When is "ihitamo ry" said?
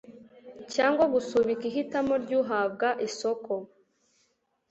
1.71-2.31